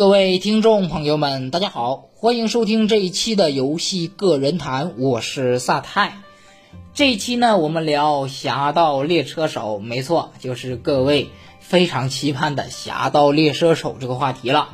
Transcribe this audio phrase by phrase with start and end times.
[0.00, 6.22] 各位听众朋友们，大家好，欢迎收听这一期的游戏个人谈，我是萨泰。
[6.94, 11.28] 这一期呢，我们聊《侠盗猎车手》，没错，就是各位
[11.60, 14.70] 非常期盼的《侠盗猎车手》这个话题了。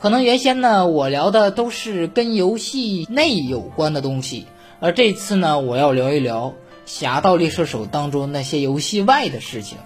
[0.00, 4.46] 可能原先呢，我聊的都是跟游戏内有关的东西，
[4.80, 6.48] 而这次呢，我要聊一聊
[6.86, 9.76] 《侠盗猎车手》当中那些游戏外的事情。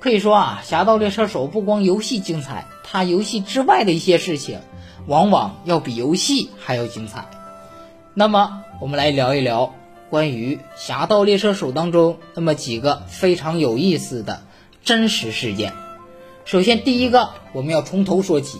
[0.00, 4.60] 可以说啊，《侠盗猎车手》不光游戏精彩，它游戏之外的一些事情，
[5.06, 7.26] 往往要比游戏还要精彩。
[8.14, 9.74] 那么，我们来聊一聊
[10.08, 14.42] 关于《侠盗猎车手》当中那么几个非常有意思的
[14.84, 15.72] 真实事件。
[16.44, 18.58] 首先，第一个我们要从头说起，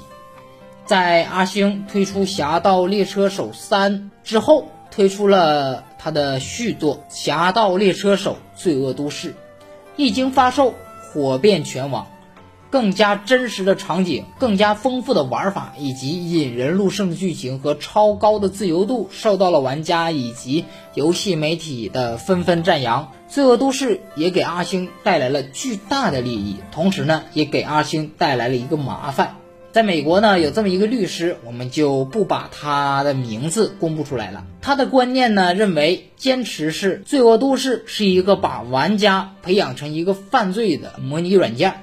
[0.87, 3.93] 在阿星推出《侠盗猎车手三》
[4.25, 9.31] 之后，推出了他的续作《侠盗猎车手：罪恶都市》，
[9.95, 10.75] 一经发售。
[11.13, 12.07] 火遍全网，
[12.71, 23.13] 更加真实的场景、更加丰富的玩法，以及引人入胜的剧情和超高的自由度，受到了玩家以及游戏媒体的纷纷赞扬。
[23.29, 29.37] 罪恶都市也给阿星带来了巨大的利益，同时呢，也给阿星带来了一个麻烦。
[29.79, 34.45] 在美国呢，有这么一个律师，我们就不把他的名字公布出来了。
[34.61, 41.75] 他的观念呢，认为坚持是《罪恶都市》是一个把玩家培养成一个犯罪的模拟软件。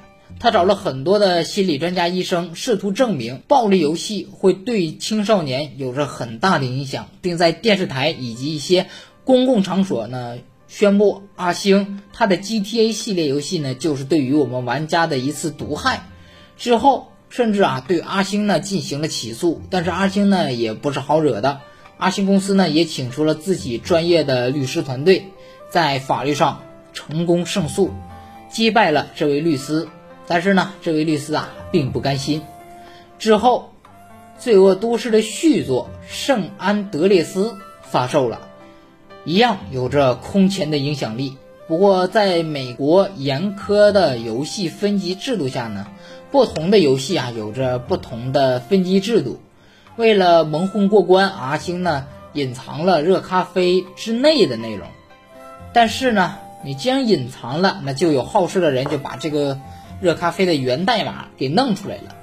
[0.41, 8.87] 他找了很多的心理专家、医生，试图证明暴力游戏会对青少年有着很大的影响，并在电视台以及一些
[9.23, 16.09] 公共场所呢宣布：阿星他的 GTA 系列游戏呢，就是对于我们玩家的一次毒害。
[16.57, 17.07] 之后。
[17.29, 21.59] 甚至啊，对阿星呢进行了起诉，但是阿星呢也不是好惹的。
[21.97, 25.27] 阿星公司呢也请出了自己专业的律师团队，
[25.69, 26.61] 在法律上
[26.93, 27.91] 成功胜诉，
[28.49, 29.87] 击败了这位律师。
[30.27, 32.41] 但是呢，这位律师啊并不甘心。
[33.19, 33.71] 之后，
[34.41, 37.51] 《罪恶都市》的续作《圣安德烈斯》
[37.83, 38.41] 发售了，
[39.23, 41.37] 一样有着空前的影响力。
[41.67, 45.87] 不过，在美国严苛的游戏分级制度下呢。
[46.31, 49.39] 不同的游戏啊，有着不同的分级制度。
[49.95, 54.87] 为了蒙混过关，阿星呢隐藏了热咖啡之内的内容。
[55.71, 59.59] 但是呢，你既然隐藏了，那就有好事的人就把这个
[60.01, 62.15] 热咖啡的源代码给弄出来了。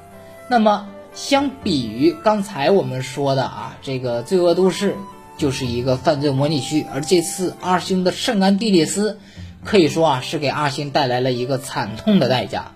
[0.48, 4.94] 那么，相比于刚才我们说的啊，这个罪恶都市
[5.36, 9.18] 就是一个犯罪模拟区，而这次阿星的圣安地列斯
[9.64, 12.72] 可以说啊，是给阿星带来了一个惨痛的代价。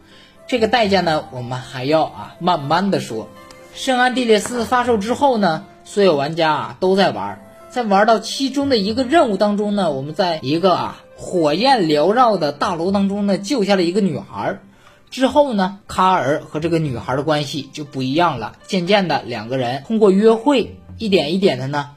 [0.47, 3.29] 这个代价呢，我们还要啊慢慢的说。
[3.75, 14.59] 圣安地列斯发售之后呢，所有玩家啊都在玩，在玩到其中的一个任务当中呢，我们在一个啊火焰缭绕的大楼当中呢救下了一个女孩。
[15.11, 18.57] 之后呢，卡尔和这个女孩的关系就不一样了。
[18.67, 21.91] 渐渐的，两个人通过约会，一点一点的呢，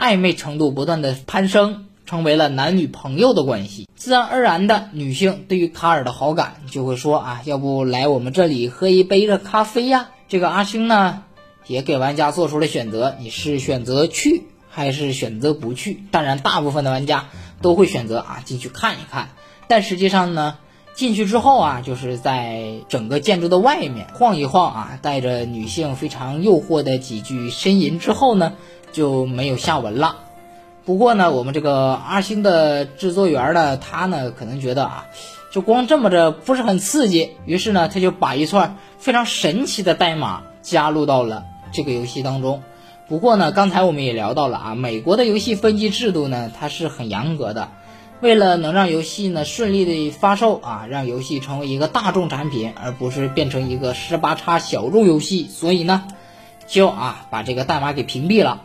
[0.00, 1.86] 暧昧程度不断的攀升。
[2.06, 10.08] 成为了男女朋友的关系，自然而然的，女性对于卡尔的好感就会说啊，要不来我们这里喝一杯热咖啡呀？
[10.26, 11.22] 这个阿星呢，
[11.68, 16.02] 也给玩家做出了选择，你是选择去还是选择不去？
[16.10, 17.28] 当然，大部分的玩家
[17.62, 19.28] 都会选择啊进去看一看，
[19.68, 20.56] 但实际上呢，
[20.94, 28.54] 进去之后啊，就是在整个建筑的外面晃一晃啊，带着女性非常诱惑的几句呻吟之后呢，
[28.92, 30.16] 就没有下文了。
[30.84, 35.06] 不过呢，我们这个阿星的制作员呢，他呢可能觉得啊，
[35.52, 42.62] 就光这么着不是很刺激，于是呢，他就把一串非常神奇的代码加入到了这个游戏当中。
[43.08, 47.68] 不过呢，刚才我们也聊到了啊，美国的游戏分级制度呢，它是很严格的。
[48.20, 56.04] 为了能让游戏呢顺利的发售啊，让游戏成为一个大众产品，而不是变成一个十八叉小众游戏，所以呢，
[56.66, 58.62] 就啊把这个代码给屏蔽了。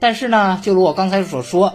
[0.00, 1.74] 但是呢，就如我刚才所说，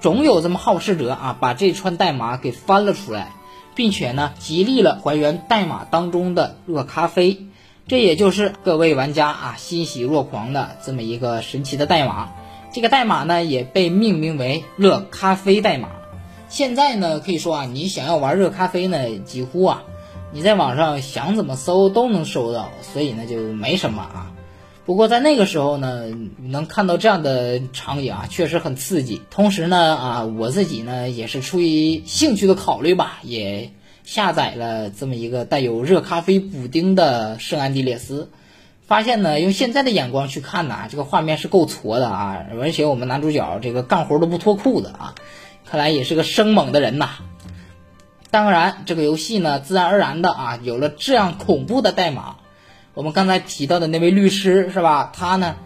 [0.00, 3.32] 总有这么好事者啊，把这串代码给翻了出来，
[3.74, 7.46] 并且呢，极力了还原代码当中的热咖啡，
[7.86, 12.30] 这也就是各位玩家啊欣喜若狂的这么一个神奇的代码。
[12.72, 15.88] 这个代码呢，也被命名为热咖啡代码。
[16.48, 19.82] 现在呢，可以说啊，你想要玩热咖啡呢，几乎啊，
[20.32, 24.32] 你在网上想怎么搜都能搜到，所以呢，就没什么啊。
[24.90, 26.06] 不过在那个时候呢，
[26.36, 29.22] 能看到这样的场景啊，确实很刺激。
[29.30, 33.70] 同时呢，啊，我自己呢也是出于兴趣的考虑吧，也
[34.02, 38.32] 下载了这么一个带有热咖啡补丁的圣安地列斯。
[38.84, 45.14] 发现呢，用现在的眼光去看呢，这个画面是够挫的啊，而且我们男主角这个干活都不脱裤子啊，
[45.64, 47.10] 看来也是个生猛的人呐。
[48.32, 52.38] 当然，这个游戏呢，自然而然的啊，有了这样恐怖的代码。
[53.00, 55.10] 我们刚才提到的那位律师是吧？
[55.16, 55.56] 他呢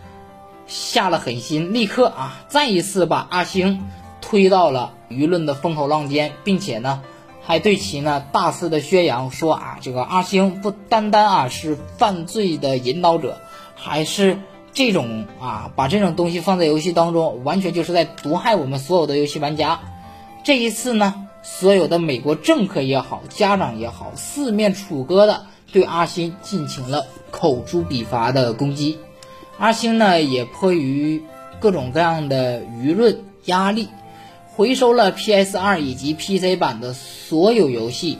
[0.68, 3.88] 下了狠心，立刻啊再一次把阿星
[4.20, 7.02] 推到了舆论的风口浪尖，并且呢
[7.42, 13.40] 还对其呢大肆的宣扬说啊，这个阿星不单单啊是犯罪的引导者，
[13.74, 14.38] 还是
[14.72, 19.80] 这种啊把这种东西放在游戏当中，完全就是在毒害我们所有的游戏玩家。
[20.44, 25.46] 这一次呢，所有的美国政客也好，家长也好，四面楚歌的。
[25.74, 28.96] 对阿星进行了口诛笔伐的攻击，
[29.58, 31.20] 阿星呢也迫于
[31.58, 33.88] 各种各样的舆论压力，
[34.46, 38.18] 回收了 PS 二以及 PC 版的所有游戏，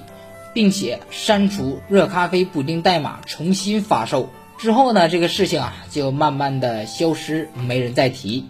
[0.53, 4.31] 并且删除热咖啡补丁代码，重新发售。
[4.59, 8.47] 之后呢，这个事情啊就慢慢的消失，没人再提。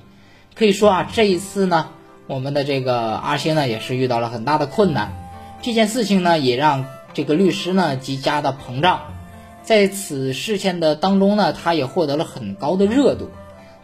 [0.54, 1.90] 可以说啊，这一次呢，
[2.26, 5.12] 我们的这个阿星呢也是遇到了很大的困难。
[5.60, 6.86] 这件事情呢也让。
[7.14, 9.14] 这个律师呢，极加的膨胀，
[9.62, 13.30] 在此事件的当中呢，他也获得了很高的热度。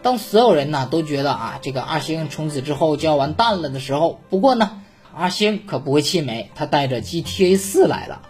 [0.03, 4.81] 当所有人呢都觉得啊，这个阿星从此之后就要完蛋了的时候，不过呢，
[5.15, 8.23] 阿星可不会气馁，他带着 GTA 四来了。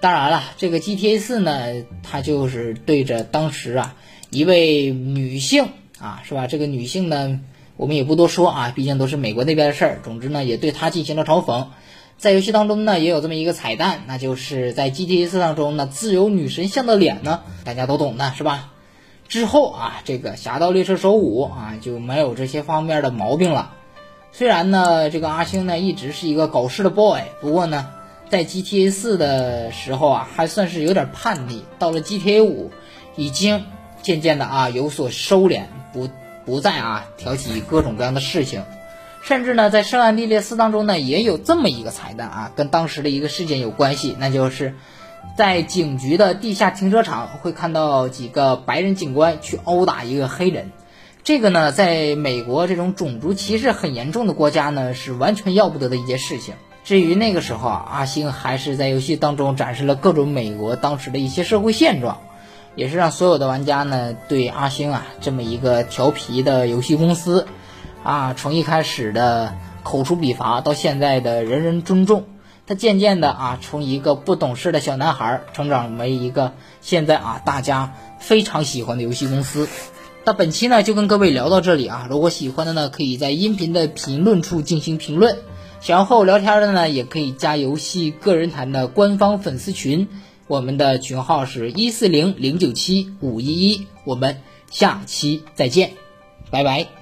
[0.00, 3.94] 当然了，这个 GTA 四呢，他就是对着当时啊
[4.30, 5.68] 一位女性
[5.98, 6.46] 啊，是吧？
[6.46, 7.40] 这个女性呢，
[7.76, 10.00] 我们也不多说啊，毕竟都是美国那边的事儿。
[10.02, 11.66] 总之呢，也对他进行了嘲讽。
[12.20, 18.72] 在游戏当中呢，也有这么一个彩蛋，那就是在 GTA 四当中呢，自由女神像的脸呢，大家都懂的是吧？
[19.26, 23.72] 之后啊，这个《侠盗猎车手五》啊就没有这些方面的毛病了。
[24.32, 27.88] 虽然呢，这个阿星呢一直是一个搞事的 boy，不过呢，
[28.28, 31.64] 在 GTA 四的时候啊，还算是有点叛逆。
[31.78, 32.70] 到了 GTA 五，
[33.16, 33.64] 已经
[34.02, 35.62] 渐渐的啊有所收敛，
[35.94, 36.10] 不
[36.44, 38.62] 不再啊挑起各种各样的事情。
[39.22, 44.74] 甚至呢，在《圣安地列斯》当中呢，也有这么一个彩蛋啊，跟当时的一个事件有关系，那就是
[45.36, 50.72] 在警局的地下停车场会看到几个白人警官去殴打一个黑人。
[51.22, 56.54] 这个呢，在美国这种种族歧视很严重的国家呢，是完全要不得的一件事情。
[56.82, 62.18] 至于那个时候啊，阿星还是在游戏当中展示了各种美国当时的一些社会现状，
[62.74, 67.46] 也是让所有的玩家呢对阿星啊这么一个调皮的游戏公司。
[68.02, 72.24] 啊，从一开始的口出笔伐，到现在的人人尊重，
[72.66, 79.68] 他渐渐的啊，从一个不懂事的小男孩，成长为一个现在啊大家非常喜欢的游戏公司。
[80.24, 85.36] 那本期呢就跟各位聊到这里啊，如果喜欢的呢，可以在音频的评论处进行评论；
[85.80, 90.08] 想要和我聊天的呢，也可以加游戏个人谈的官方粉丝群，
[90.46, 95.92] 我们的群号是一四零零九七五一一，我们下期再见，
[96.50, 96.99] 拜拜。